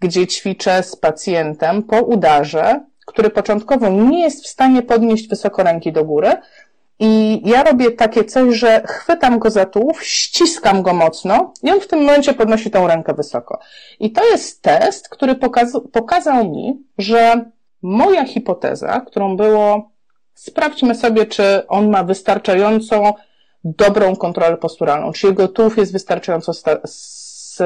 gdzie 0.00 0.26
ćwiczę 0.26 0.82
z 0.82 0.96
pacjentem 0.96 1.82
po 1.82 2.00
udarze, 2.00 2.80
który 3.06 3.30
początkowo 3.30 3.88
nie 3.88 4.20
jest 4.20 4.44
w 4.44 4.48
stanie 4.48 4.82
podnieść 4.82 5.28
wysoko 5.28 5.62
ręki 5.62 5.92
do 5.92 6.04
góry, 6.04 6.36
i 6.98 7.42
ja 7.44 7.62
robię 7.62 7.90
takie 7.90 8.24
coś, 8.24 8.54
że 8.56 8.82
chwytam 8.86 9.38
go 9.38 9.50
za 9.50 9.64
tułów, 9.64 10.04
ściskam 10.04 10.82
go 10.82 10.92
mocno 10.94 11.52
i 11.62 11.70
on 11.70 11.80
w 11.80 11.86
tym 11.86 11.98
momencie 11.98 12.34
podnosi 12.34 12.70
tą 12.70 12.86
rękę 12.86 13.14
wysoko. 13.14 13.58
I 14.00 14.12
to 14.12 14.24
jest 14.24 14.62
test, 14.62 15.08
który 15.08 15.34
pokazał 15.92 16.50
mi, 16.50 16.82
że 16.98 17.44
moja 17.82 18.24
hipoteza, 18.24 19.00
którą 19.00 19.36
było 19.36 19.90
sprawdźmy 20.34 20.94
sobie, 20.94 21.26
czy 21.26 21.66
on 21.68 21.90
ma 21.90 22.04
wystarczającą 22.04 23.12
dobrą 23.64 24.16
kontrolę 24.16 24.56
posturalną, 24.56 25.12
czy 25.12 25.26
jego 25.26 25.48
tułów 25.48 25.76
jest 25.78 25.92
wystarczająco 25.92 26.52
sta- 26.52 26.78
s- 26.84 27.62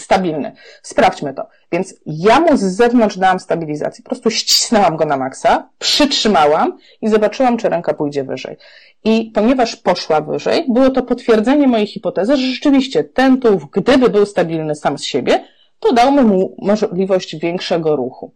stabilny. 0.00 0.52
Sprawdźmy 0.82 1.34
to. 1.34 1.48
Więc 1.72 1.94
ja 2.06 2.40
mu 2.40 2.56
z 2.56 2.60
zewnątrz 2.60 3.18
dałam 3.18 3.40
stabilizację. 3.40 4.04
Po 4.04 4.10
prostu 4.10 4.30
ścisnęłam 4.30 4.96
go 4.96 5.04
na 5.04 5.16
maksa, 5.16 5.68
przytrzymałam 5.78 6.78
i 7.02 7.08
zobaczyłam, 7.08 7.56
czy 7.56 7.68
ręka 7.68 7.94
pójdzie 7.94 8.24
wyżej. 8.24 8.56
I 9.04 9.30
ponieważ 9.34 9.76
poszła 9.76 10.20
wyżej, 10.20 10.64
było 10.68 10.90
to 10.90 11.02
potwierdzenie 11.02 11.66
mojej 11.66 11.86
hipotezy, 11.86 12.36
że 12.36 12.46
rzeczywiście 12.46 13.04
ten 13.04 13.40
tułów, 13.40 13.70
gdyby 13.70 14.10
był 14.10 14.26
stabilny 14.26 14.74
sam 14.74 14.98
z 14.98 15.04
siebie, 15.04 15.44
to 15.80 15.92
dałmy 15.92 16.22
mu 16.22 16.56
możliwość 16.58 17.36
większego 17.36 17.96
ruchu. 17.96 18.32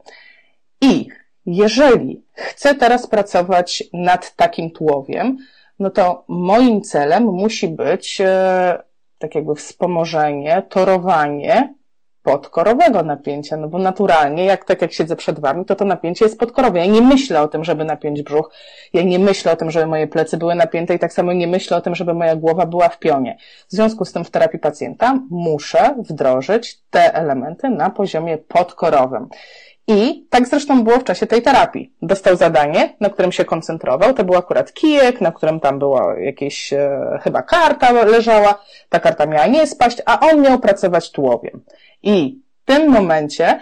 I 0.80 1.08
jeżeli 1.46 2.24
chcę 2.34 2.74
teraz 2.74 3.06
pracować 3.06 3.84
nad 3.92 4.36
takim 4.36 4.70
tułowiem, 4.70 5.36
no 5.78 5.90
to 5.90 6.24
moim 6.28 6.82
celem 6.82 7.24
musi 7.24 7.68
być 7.68 8.20
e, 8.20 8.82
tak 9.18 9.34
jakby 9.34 9.54
wspomożenie, 9.54 10.62
torowanie 10.68 11.74
podkorowego 12.24 13.02
napięcia, 13.02 13.56
no 13.56 13.68
bo 13.68 13.78
naturalnie, 13.78 14.44
jak 14.44 14.64
tak 14.64 14.82
jak 14.82 14.92
siedzę 14.92 15.16
przed 15.16 15.40
wami, 15.40 15.64
to 15.64 15.76
to 15.76 15.84
napięcie 15.84 16.24
jest 16.24 16.38
podkorowe. 16.38 16.78
Ja 16.78 16.86
nie 16.86 17.02
myślę 17.02 17.42
o 17.42 17.48
tym, 17.48 17.64
żeby 17.64 17.84
napiąć 17.84 18.22
brzuch, 18.22 18.50
ja 18.92 19.02
nie 19.02 19.18
myślę 19.18 19.52
o 19.52 19.56
tym, 19.56 19.70
żeby 19.70 19.86
moje 19.86 20.06
plecy 20.06 20.36
były 20.36 20.54
napięte 20.54 20.94
i 20.94 20.98
tak 20.98 21.12
samo 21.12 21.32
nie 21.32 21.46
myślę 21.46 21.76
o 21.76 21.80
tym, 21.80 21.94
żeby 21.94 22.14
moja 22.14 22.36
głowa 22.36 22.66
była 22.66 22.88
w 22.88 22.98
pionie. 22.98 23.36
W 23.68 23.72
związku 23.72 24.04
z 24.04 24.12
tym 24.12 24.24
w 24.24 24.30
terapii 24.30 24.58
pacjenta 24.58 25.20
muszę 25.30 25.94
wdrożyć 25.98 26.78
te 26.90 27.14
elementy 27.14 27.68
na 27.68 27.90
poziomie 27.90 28.38
podkorowym. 28.38 29.28
I 29.86 30.26
tak 30.30 30.48
zresztą 30.48 30.84
było 30.84 30.98
w 30.98 31.04
czasie 31.04 31.26
tej 31.26 31.42
terapii. 31.42 31.92
Dostał 32.02 32.36
zadanie, 32.36 32.96
na 33.00 33.10
którym 33.10 33.32
się 33.32 33.44
koncentrował. 33.44 34.14
To 34.14 34.24
był 34.24 34.36
akurat 34.36 34.72
kijek, 34.72 35.20
na 35.20 35.32
którym 35.32 35.60
tam 35.60 35.78
była 35.78 36.20
jakieś, 36.20 36.72
e, 36.72 37.18
chyba 37.22 37.42
karta 37.42 37.92
leżała. 37.92 38.58
Ta 38.88 39.00
karta 39.00 39.26
miała 39.26 39.46
nie 39.46 39.66
spaść, 39.66 40.02
a 40.06 40.20
on 40.20 40.40
miał 40.40 40.58
pracować 40.58 41.10
tułowiem. 41.10 41.64
I 42.02 42.40
w 42.62 42.64
tym 42.64 42.90
momencie 42.90 43.60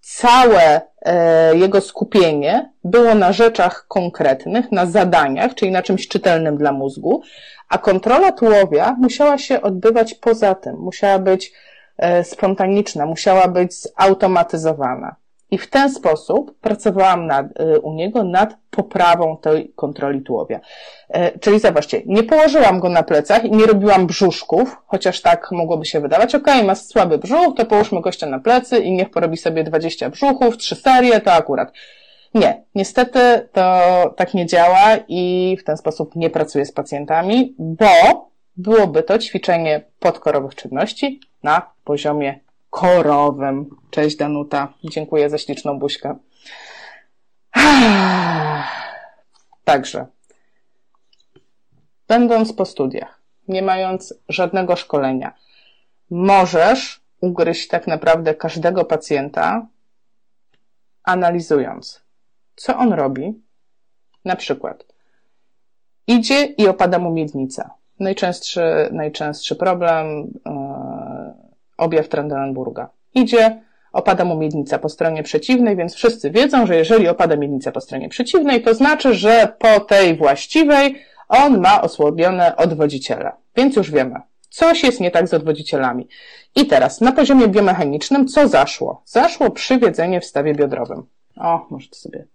całe 0.00 0.80
e, 1.02 1.56
jego 1.56 1.80
skupienie 1.80 2.72
było 2.84 3.14
na 3.14 3.32
rzeczach 3.32 3.84
konkretnych, 3.88 4.72
na 4.72 4.86
zadaniach, 4.86 5.54
czyli 5.54 5.70
na 5.70 5.82
czymś 5.82 6.08
czytelnym 6.08 6.56
dla 6.56 6.72
mózgu, 6.72 7.22
a 7.68 7.78
kontrola 7.78 8.32
tułowia 8.32 8.96
musiała 9.00 9.38
się 9.38 9.62
odbywać 9.62 10.14
poza 10.14 10.54
tym. 10.54 10.76
Musiała 10.76 11.18
być 11.18 11.52
e, 11.98 12.24
spontaniczna, 12.24 13.06
musiała 13.06 13.48
być 13.48 13.74
zautomatyzowana. 13.74 15.21
I 15.52 15.58
w 15.58 15.70
ten 15.70 15.90
sposób 15.90 16.60
pracowałam 16.60 17.26
nad, 17.26 17.60
y, 17.60 17.80
u 17.80 17.92
niego 17.92 18.24
nad 18.24 18.56
poprawą 18.70 19.36
tej 19.36 19.72
kontroli 19.76 20.22
tułowia. 20.22 20.60
E, 21.08 21.38
czyli 21.38 21.60
zobaczcie, 21.60 22.02
nie 22.06 22.22
położyłam 22.22 22.80
go 22.80 22.88
na 22.88 23.02
plecach 23.02 23.44
i 23.44 23.50
nie 23.50 23.66
robiłam 23.66 24.06
brzuszków, 24.06 24.76
chociaż 24.86 25.20
tak 25.20 25.48
mogłoby 25.50 25.84
się 25.84 26.00
wydawać, 26.00 26.34
ok, 26.34 26.46
ma 26.64 26.74
słaby 26.74 27.18
brzuch, 27.18 27.56
to 27.56 27.66
połóżmy 27.66 28.00
gościa 28.00 28.26
na 28.26 28.38
plecy 28.38 28.78
i 28.78 28.92
niech 28.92 29.10
porobi 29.10 29.36
sobie 29.36 29.64
20 29.64 30.10
brzuchów, 30.10 30.56
trzy 30.56 30.74
serie, 30.74 31.20
to 31.20 31.32
akurat. 31.32 31.72
Nie, 32.34 32.64
niestety 32.74 33.48
to 33.52 33.64
tak 34.16 34.34
nie 34.34 34.46
działa 34.46 34.96
i 35.08 35.56
w 35.60 35.64
ten 35.64 35.76
sposób 35.76 36.16
nie 36.16 36.30
pracuję 36.30 36.66
z 36.66 36.72
pacjentami, 36.72 37.54
bo 37.58 38.30
byłoby 38.56 39.02
to 39.02 39.18
ćwiczenie 39.18 39.84
podkorowych 39.98 40.54
czynności 40.54 41.20
na 41.42 41.72
poziomie 41.84 42.40
korowym. 42.72 43.76
Cześć 43.90 44.16
Danuta, 44.16 44.74
dziękuję 44.84 45.30
za 45.30 45.38
śliczną 45.38 45.78
buźkę. 45.78 46.18
Także, 49.64 50.06
będąc 52.08 52.52
po 52.52 52.64
studiach, 52.64 53.20
nie 53.48 53.62
mając 53.62 54.14
żadnego 54.28 54.76
szkolenia, 54.76 55.34
możesz 56.10 57.00
ugryźć 57.20 57.68
tak 57.68 57.86
naprawdę 57.86 58.34
każdego 58.34 58.84
pacjenta, 58.84 59.66
analizując, 61.04 62.02
co 62.56 62.76
on 62.76 62.92
robi. 62.92 63.42
Na 64.24 64.36
przykład, 64.36 64.86
idzie 66.06 66.44
i 66.44 66.68
opada 66.68 66.98
mu 66.98 67.10
miednica. 67.10 67.74
Najczęstszy, 68.00 68.88
najczęstszy 68.92 69.56
problem, 69.56 70.06
yy, 70.46 70.61
objaw 71.82 72.08
Trendelenburga. 72.08 72.90
Idzie, 73.14 73.62
opada 73.92 74.24
mu 74.24 74.36
miednica 74.36 74.78
po 74.78 74.88
stronie 74.88 75.22
przeciwnej, 75.22 75.76
więc 75.76 75.94
wszyscy 75.94 76.30
wiedzą, 76.30 76.66
że 76.66 76.76
jeżeli 76.76 77.08
opada 77.08 77.36
miednica 77.36 77.72
po 77.72 77.80
stronie 77.80 78.08
przeciwnej, 78.08 78.62
to 78.62 78.74
znaczy, 78.74 79.14
że 79.14 79.56
po 79.58 79.80
tej 79.80 80.16
właściwej 80.16 81.02
on 81.28 81.60
ma 81.60 81.82
osłabione 81.82 82.56
odwodziciele. 82.56 83.32
Więc 83.56 83.76
już 83.76 83.90
wiemy, 83.90 84.20
coś 84.48 84.82
jest 84.82 85.00
nie 85.00 85.10
tak 85.10 85.28
z 85.28 85.34
odwodzicielami. 85.34 86.08
I 86.56 86.66
teraz, 86.66 87.00
na 87.00 87.12
poziomie 87.12 87.48
biomechanicznym, 87.48 88.28
co 88.28 88.48
zaszło? 88.48 89.02
Zaszło 89.04 89.50
przywiedzenie 89.50 90.20
w 90.20 90.24
stawie 90.24 90.54
biodrowym. 90.54 91.02
O, 91.36 91.66
może 91.70 91.88
to 91.88 91.96
sobie, 91.96 92.26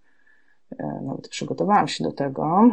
e, 0.78 1.00
nawet 1.02 1.28
przygotowałam 1.28 1.88
się 1.88 2.04
do 2.04 2.12
tego. 2.12 2.70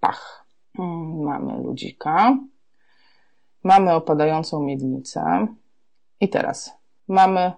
Pach. 0.00 0.44
Mm, 0.78 1.22
mamy 1.22 1.62
ludzika. 1.62 2.36
Mamy 3.64 3.92
opadającą 3.92 4.62
miednicę. 4.62 5.46
I 6.20 6.28
teraz 6.28 6.72
mamy 7.08 7.52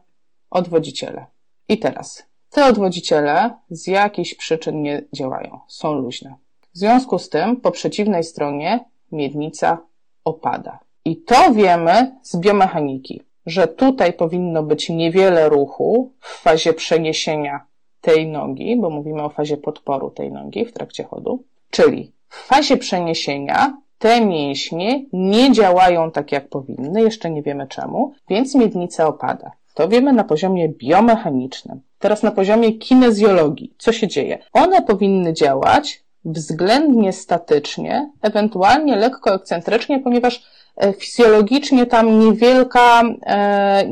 odwodziciele. 0.50 1.26
I 1.68 1.78
teraz 1.78 2.26
te 2.50 2.64
odwodziciele 2.66 3.50
z 3.70 3.86
jakichś 3.86 4.34
przyczyn 4.34 4.82
nie 4.82 5.02
działają, 5.12 5.60
są 5.68 5.92
luźne. 5.94 6.34
W 6.74 6.78
związku 6.78 7.18
z 7.18 7.28
tym 7.28 7.56
po 7.56 7.70
przeciwnej 7.70 8.24
stronie 8.24 8.84
miednica 9.12 9.78
opada. 10.24 10.78
I 11.04 11.16
to 11.16 11.52
wiemy 11.52 12.16
z 12.22 12.36
biomechaniki, 12.36 13.22
że 13.46 13.68
tutaj 13.68 14.12
powinno 14.12 14.62
być 14.62 14.88
niewiele 14.88 15.48
ruchu 15.48 16.12
w 16.20 16.42
fazie 16.42 16.72
przeniesienia 16.72 17.66
tej 18.00 18.26
nogi, 18.26 18.76
bo 18.76 18.90
mówimy 18.90 19.22
o 19.22 19.28
fazie 19.28 19.56
podporu 19.56 20.10
tej 20.10 20.32
nogi 20.32 20.64
w 20.64 20.72
trakcie 20.72 21.04
chodu, 21.04 21.44
czyli 21.70 22.12
w 22.28 22.46
fazie 22.46 22.76
przeniesienia 22.76 23.81
te 24.02 24.20
mięśnie 24.20 25.04
nie 25.12 25.52
działają 25.52 26.10
tak, 26.10 26.32
jak 26.32 26.48
powinny, 26.48 27.02
jeszcze 27.02 27.30
nie 27.30 27.42
wiemy 27.42 27.66
czemu, 27.66 28.12
więc 28.28 28.54
miednica 28.54 29.06
opada. 29.06 29.50
To 29.74 29.88
wiemy 29.88 30.12
na 30.12 30.24
poziomie 30.24 30.68
biomechanicznym. 30.68 31.80
Teraz 31.98 32.22
na 32.22 32.30
poziomie 32.30 32.72
kinezjologii. 32.72 33.74
Co 33.78 33.92
się 33.92 34.08
dzieje? 34.08 34.38
One 34.52 34.82
powinny 34.82 35.32
działać 35.32 36.04
względnie 36.24 37.12
statycznie, 37.12 38.10
ewentualnie 38.22 38.96
lekko 38.96 39.34
ekscentrycznie, 39.34 40.00
ponieważ 40.00 40.42
e, 40.76 40.92
fizjologicznie 40.92 41.86
tam 41.86 42.18
niewielka, 42.18 43.02
e, 43.26 43.84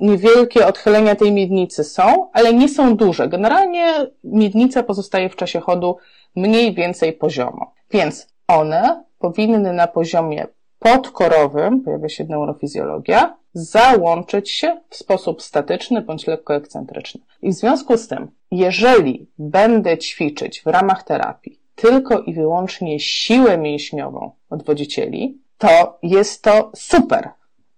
niewielkie 0.00 0.66
odchylenia 0.66 1.14
tej 1.14 1.32
miednicy 1.32 1.84
są, 1.84 2.30
ale 2.32 2.54
nie 2.54 2.68
są 2.68 2.96
duże. 2.96 3.28
Generalnie 3.28 3.86
miednica 4.24 4.82
pozostaje 4.82 5.28
w 5.28 5.36
czasie 5.36 5.60
chodu 5.60 5.96
mniej 6.36 6.74
więcej 6.74 7.12
poziomo. 7.12 7.74
Więc 7.90 8.28
one 8.48 9.04
powinny 9.24 9.72
na 9.72 9.86
poziomie 9.86 10.46
podkorowym, 10.78 11.80
pojawia 11.80 12.08
się 12.08 12.24
neurofizjologia, 12.24 13.36
załączyć 13.52 14.50
się 14.50 14.80
w 14.90 14.96
sposób 14.96 15.42
statyczny 15.42 16.02
bądź 16.02 16.26
lekko 16.26 16.54
ekscentryczny. 16.54 17.20
I 17.42 17.50
w 17.50 17.54
związku 17.54 17.96
z 17.96 18.08
tym, 18.08 18.30
jeżeli 18.50 19.26
będę 19.38 19.98
ćwiczyć 19.98 20.62
w 20.62 20.66
ramach 20.66 21.02
terapii 21.02 21.60
tylko 21.74 22.20
i 22.20 22.34
wyłącznie 22.34 23.00
siłę 23.00 23.58
mięśniową 23.58 24.30
odwodzicieli, 24.50 25.38
to 25.58 25.98
jest 26.02 26.42
to 26.42 26.70
super, 26.76 27.30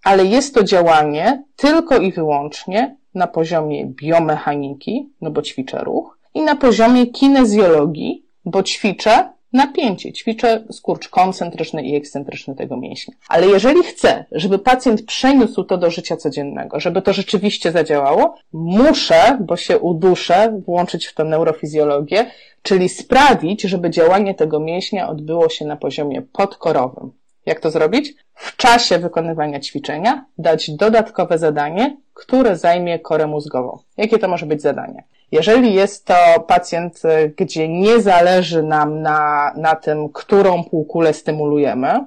ale 0.04 0.24
jest 0.24 0.54
to 0.54 0.64
działanie 0.64 1.44
tylko 1.56 1.98
i 1.98 2.12
wyłącznie 2.12 2.96
na 3.14 3.26
poziomie 3.26 3.86
biomechaniki, 3.86 5.10
no 5.20 5.30
bo 5.30 5.42
ćwiczę 5.42 5.78
ruch, 5.84 6.18
i 6.34 6.42
na 6.42 6.56
poziomie 6.56 7.06
kinezjologii, 7.06 8.26
bo 8.44 8.62
ćwiczę 8.62 9.35
napięcie, 9.56 10.12
ćwiczę 10.12 10.64
skurcz 10.72 11.08
koncentryczny 11.08 11.82
i 11.82 11.96
ekscentryczny 11.96 12.54
tego 12.54 12.76
mięśnia. 12.76 13.14
Ale 13.28 13.46
jeżeli 13.46 13.82
chcę, 13.82 14.24
żeby 14.32 14.58
pacjent 14.58 15.02
przeniósł 15.02 15.64
to 15.64 15.78
do 15.78 15.90
życia 15.90 16.16
codziennego, 16.16 16.80
żeby 16.80 17.02
to 17.02 17.12
rzeczywiście 17.12 17.72
zadziałało, 17.72 18.34
muszę, 18.52 19.38
bo 19.40 19.56
się 19.56 19.78
uduszę, 19.78 20.60
włączyć 20.66 21.06
w 21.06 21.14
to 21.14 21.24
neurofizjologię, 21.24 22.30
czyli 22.62 22.88
sprawić, 22.88 23.62
żeby 23.62 23.90
działanie 23.90 24.34
tego 24.34 24.60
mięśnia 24.60 25.08
odbyło 25.08 25.48
się 25.48 25.64
na 25.64 25.76
poziomie 25.76 26.22
podkorowym. 26.22 27.10
Jak 27.46 27.60
to 27.60 27.70
zrobić? 27.70 28.14
W 28.34 28.56
czasie 28.56 28.98
wykonywania 28.98 29.60
ćwiczenia 29.60 30.24
dać 30.38 30.70
dodatkowe 30.70 31.38
zadanie, 31.38 31.96
które 32.14 32.56
zajmie 32.56 32.98
korę 32.98 33.26
mózgową. 33.26 33.78
Jakie 33.96 34.18
to 34.18 34.28
może 34.28 34.46
być 34.46 34.62
zadanie? 34.62 35.04
Jeżeli 35.32 35.74
jest 35.74 36.06
to 36.06 36.14
pacjent, 36.46 37.02
y, 37.04 37.34
gdzie 37.36 37.68
nie 37.68 38.00
zależy 38.00 38.62
nam 38.62 39.02
na, 39.02 39.52
na 39.56 39.74
tym, 39.74 40.08
którą 40.08 40.64
półkulę 40.64 41.14
stymulujemy, 41.14 42.04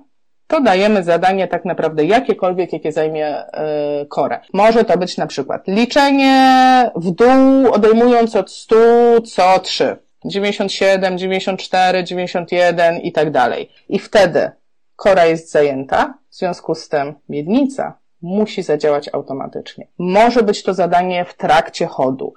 to 0.47 0.61
dajemy 0.61 1.03
zadanie 1.03 1.47
tak 1.47 1.65
naprawdę 1.65 2.05
jakiekolwiek, 2.05 2.73
jakie 2.73 2.91
zajmie 2.91 3.43
y, 3.43 4.05
korę. 4.05 4.39
Może 4.53 4.85
to 4.85 4.97
być 4.97 5.17
na 5.17 5.27
przykład 5.27 5.67
liczenie 5.67 6.91
w 6.95 7.11
dół, 7.11 7.71
odejmując 7.73 8.35
od 8.35 8.51
100 8.51 8.75
co 9.21 9.59
3. 9.59 9.97
97, 10.25 11.17
94, 11.17 12.03
91 12.03 12.97
i 12.97 13.11
tak 13.11 13.31
dalej. 13.31 13.69
I 13.89 13.99
wtedy 13.99 14.51
kora 14.99 15.25
jest 15.25 15.51
zajęta, 15.51 16.13
w 16.29 16.35
związku 16.35 16.75
z 16.75 16.89
tym 16.89 17.13
miednica 17.29 17.97
musi 18.21 18.63
zadziałać 18.63 19.09
automatycznie. 19.13 19.87
Może 19.97 20.43
być 20.43 20.63
to 20.63 20.73
zadanie 20.73 21.25
w 21.25 21.33
trakcie 21.33 21.85
chodu. 21.85 22.33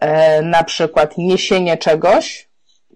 E, 0.00 0.42
na 0.42 0.64
przykład 0.64 1.18
niesienie 1.18 1.76
czegoś 1.76 2.48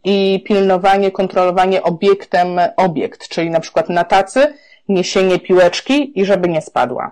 i 0.04 0.44
pilnowanie, 0.46 1.10
kontrolowanie 1.10 1.82
obiektem 1.82 2.48
obiekt, 2.76 3.28
czyli 3.28 3.50
na 3.50 3.60
przykład 3.60 3.88
na 3.88 4.04
tacy 4.04 4.54
niesienie 4.88 5.38
piłeczki 5.38 6.20
i 6.20 6.25
żeby 6.25 6.48
nie 6.48 6.62
spadła. 6.62 7.10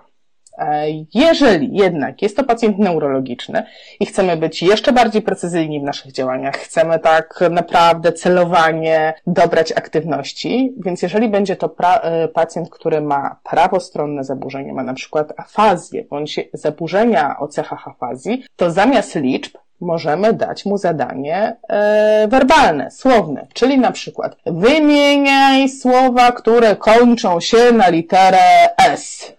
E, 0.57 0.85
jeżeli 1.13 1.77
jednak 1.77 2.21
jest 2.21 2.37
to 2.37 2.43
pacjent 2.43 2.79
neurologiczny 2.79 3.63
i 3.99 4.05
chcemy 4.05 4.37
być 4.37 4.63
jeszcze 4.63 4.91
bardziej 4.91 5.21
precyzyjni 5.21 5.79
w 5.79 5.83
naszych 5.83 6.11
działaniach, 6.11 6.55
chcemy 6.57 6.99
tak 6.99 7.39
naprawdę 7.51 8.13
celowanie 8.13 9.13
dobrać 9.27 9.71
aktywności, 9.71 10.73
więc 10.77 11.01
jeżeli 11.01 11.29
będzie 11.29 11.55
to 11.55 11.75
e, 11.79 12.27
pacjent, 12.27 12.69
który 12.69 13.01
ma 13.01 13.39
prawostronne 13.43 14.23
zaburzenie, 14.23 14.73
ma 14.73 14.83
na 14.83 14.93
przykład 14.93 15.33
afazję 15.37 16.03
bądź 16.03 16.39
zaburzenia 16.53 17.39
o 17.39 17.47
cechach 17.47 17.87
afazji, 17.87 18.43
to 18.55 18.71
zamiast 18.71 19.15
liczb 19.15 19.57
możemy 19.81 20.33
dać 20.33 20.65
mu 20.65 20.77
zadanie 20.77 21.55
e, 21.69 22.27
werbalne, 22.27 22.91
słowne, 22.91 23.47
czyli 23.53 23.79
na 23.79 23.91
przykład 23.91 24.35
wymieniaj 24.45 25.69
słowa, 25.69 26.31
które 26.31 26.75
kończą 26.75 27.39
się 27.39 27.71
na 27.71 27.89
literę 27.89 28.39
S. 28.77 29.36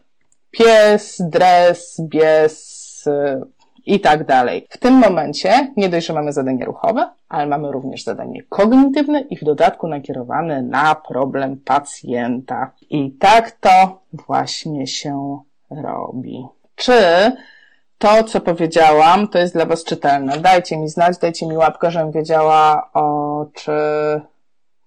Pies, 0.59 1.23
dres, 1.31 2.01
bies 2.01 3.05
e, 3.07 3.41
i 3.87 4.01
tak 4.01 4.27
dalej. 4.27 4.67
W 4.71 4.79
tym 4.79 4.95
momencie 4.95 5.73
nie 5.77 5.89
dość, 5.89 6.07
że 6.07 6.13
mamy 6.13 6.33
zadanie 6.33 6.65
ruchowe, 6.65 7.11
ale 7.29 7.47
mamy 7.47 7.73
również 7.73 8.05
zadanie 8.05 8.43
kognitywne 8.43 9.21
i 9.21 9.37
w 9.37 9.45
dodatku 9.45 9.89
nakierowane 9.89 10.63
na 10.63 10.95
problem 10.95 11.57
pacjenta. 11.57 12.71
I 12.91 13.11
tak 13.11 13.51
to 13.51 14.03
właśnie 14.13 14.87
się 14.87 15.39
robi. 15.71 16.47
Czy 16.75 16.93
to, 17.99 18.25
co 18.25 18.41
powiedziałam, 18.41 19.29
to 19.29 19.39
jest 19.39 19.55
dla 19.55 19.67
Was 19.67 19.85
czytelne. 19.85 20.39
Dajcie 20.39 20.77
mi 20.77 20.89
znać, 20.89 21.19
dajcie 21.19 21.47
mi 21.47 21.57
łapkę, 21.57 21.91
żebym 21.91 22.13
wiedziała, 22.13 22.91
o, 22.95 23.47
czy, 23.55 23.73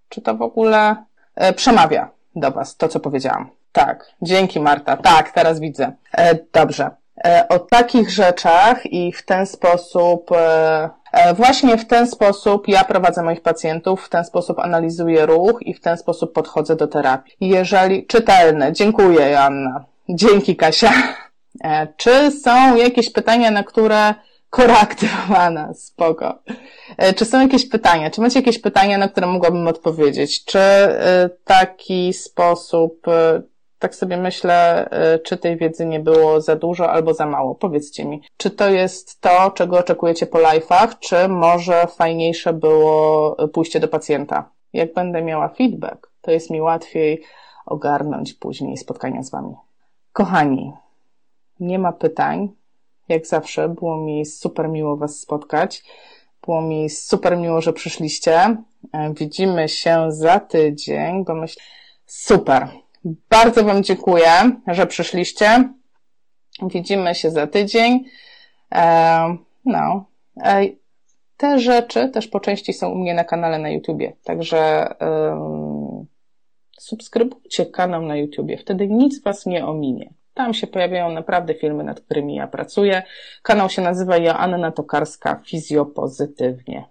czy 0.09 0.21
to 0.21 0.35
w 0.35 0.41
ogóle 0.41 0.95
e, 1.35 1.53
przemawia 1.53 2.09
do 2.35 2.51
Was, 2.51 2.77
to, 2.77 2.87
co 2.87 2.99
powiedziałam. 2.99 3.60
Tak, 3.71 4.05
dzięki 4.21 4.59
Marta. 4.59 4.97
Tak, 4.97 5.31
teraz 5.31 5.59
widzę. 5.59 5.91
E, 6.17 6.35
dobrze. 6.53 6.89
E, 7.25 7.47
o 7.49 7.59
takich 7.59 8.09
rzeczach 8.09 8.93
i 8.93 9.11
w 9.11 9.25
ten 9.25 9.45
sposób, 9.45 10.31
e, 10.31 10.89
e, 11.11 11.33
właśnie 11.33 11.77
w 11.77 11.87
ten 11.87 12.07
sposób 12.07 12.67
ja 12.67 12.83
prowadzę 12.83 13.23
moich 13.23 13.41
pacjentów, 13.41 14.05
w 14.05 14.09
ten 14.09 14.23
sposób 14.23 14.59
analizuję 14.59 15.25
ruch 15.25 15.59
i 15.61 15.73
w 15.73 15.81
ten 15.81 15.97
sposób 15.97 16.33
podchodzę 16.33 16.75
do 16.75 16.87
terapii. 16.87 17.33
Jeżeli, 17.39 18.05
czytelne, 18.05 18.73
dziękuję 18.73 19.29
Joanna. 19.29 19.85
Dzięki 20.09 20.55
Kasia. 20.55 20.91
E, 21.63 21.87
czy 21.97 22.31
są 22.31 22.75
jakieś 22.75 23.11
pytania, 23.11 23.51
na 23.51 23.63
które 23.63 24.13
Kora 24.49 24.79
aktywowana, 24.79 25.73
spoko. 25.73 26.39
E, 26.97 27.13
czy 27.13 27.25
są 27.25 27.41
jakieś 27.41 27.69
pytania? 27.69 28.09
Czy 28.09 28.21
macie 28.21 28.39
jakieś 28.39 28.59
pytania, 28.59 28.97
na 28.97 29.07
które 29.07 29.27
mogłabym 29.27 29.67
odpowiedzieć? 29.67 30.45
Czy 30.45 30.59
taki 31.45 32.13
sposób, 32.13 33.07
tak 33.81 33.95
sobie 33.95 34.17
myślę, 34.17 34.89
czy 35.23 35.37
tej 35.37 35.57
wiedzy 35.57 35.85
nie 35.85 35.99
było 35.99 36.41
za 36.41 36.55
dużo 36.55 36.91
albo 36.91 37.13
za 37.13 37.25
mało? 37.25 37.55
Powiedzcie 37.55 38.05
mi, 38.05 38.21
czy 38.37 38.51
to 38.51 38.69
jest 38.69 39.21
to, 39.21 39.51
czego 39.51 39.77
oczekujecie 39.77 40.25
po 40.25 40.37
live'ach, 40.37 40.99
czy 40.99 41.27
może 41.27 41.87
fajniejsze 41.87 42.53
było 42.53 43.35
pójście 43.53 43.79
do 43.79 43.87
pacjenta? 43.87 44.49
Jak 44.73 44.93
będę 44.93 45.21
miała 45.21 45.49
feedback, 45.49 46.11
to 46.21 46.31
jest 46.31 46.49
mi 46.49 46.61
łatwiej 46.61 47.23
ogarnąć 47.65 48.33
później 48.33 48.77
spotkania 48.77 49.23
z 49.23 49.31
Wami. 49.31 49.55
Kochani, 50.13 50.73
nie 51.59 51.79
ma 51.79 51.91
pytań. 51.91 52.49
Jak 53.09 53.27
zawsze, 53.27 53.69
było 53.69 53.97
mi 53.97 54.25
super 54.25 54.69
miło 54.69 54.97
Was 54.97 55.19
spotkać. 55.19 55.83
Było 56.45 56.61
mi 56.61 56.89
super 56.89 57.37
miło, 57.37 57.61
że 57.61 57.73
przyszliście. 57.73 58.57
E, 58.93 59.13
widzimy 59.13 59.69
się 59.69 60.05
za 60.11 60.39
tydzień, 60.39 61.25
bo 61.25 61.35
myślę, 61.35 61.63
super. 62.05 62.67
Bardzo 63.29 63.63
Wam 63.63 63.83
dziękuję, 63.83 64.31
że 64.67 64.87
przyszliście. 64.87 65.69
Widzimy 66.73 67.15
się 67.15 67.31
za 67.31 67.47
tydzień. 67.47 68.05
E, 68.75 69.37
no. 69.65 70.05
E, 70.43 70.65
te 71.37 71.59
rzeczy 71.59 72.09
też 72.09 72.27
po 72.27 72.39
części 72.39 72.73
są 72.73 72.89
u 72.89 72.95
mnie 72.95 73.13
na 73.13 73.23
kanale 73.23 73.59
na 73.59 73.69
YouTubie, 73.69 74.13
także 74.23 74.87
subskrybujcie 76.81 77.65
kanał 77.65 78.01
na 78.01 78.15
YouTubie, 78.15 78.57
wtedy 78.57 78.87
nic 78.87 79.23
Was 79.23 79.45
nie 79.45 79.65
ominie. 79.65 80.13
Tam 80.33 80.53
się 80.53 80.67
pojawiają 80.67 81.11
naprawdę 81.11 81.53
filmy, 81.53 81.83
nad 81.83 82.01
którymi 82.01 82.35
ja 82.35 82.47
pracuję. 82.47 83.03
Kanał 83.41 83.69
się 83.69 83.81
nazywa 83.81 84.17
Joanna 84.17 84.71
Tokarska 84.71 85.41
Fizjopozytywnie. 85.45 86.85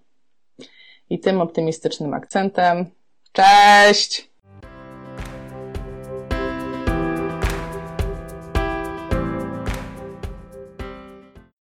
I 1.10 1.18
tym 1.18 1.40
optymistycznym 1.40 2.14
akcentem. 2.14 2.86
Cześć! 3.32 4.29